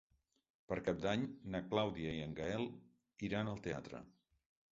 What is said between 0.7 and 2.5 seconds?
Per Cap d'Any na Clàudia i en